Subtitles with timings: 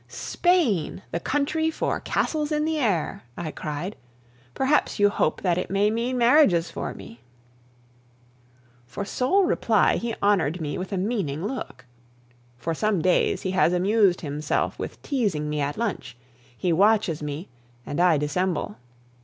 [0.07, 3.95] "Spain, the country for castles in the air!" I cried.
[4.55, 7.21] "Perhaps you hope that it may mean marriages for me!"
[8.87, 11.85] For sole reply he honored me with a meaning look.
[12.57, 16.17] For some days he has amused himself with teasing me at lunch;
[16.57, 17.49] he watches me,
[17.85, 18.77] and I dissemble.